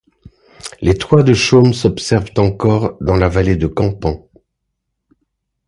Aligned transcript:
Les 0.81 0.97
toits 0.97 1.21
de 1.21 1.35
chaume 1.35 1.75
s'observent 1.75 2.31
encore 2.37 2.97
dans 3.01 3.15
la 3.17 3.29
vallée 3.29 3.55
de 3.55 3.67
Campan. 3.67 4.27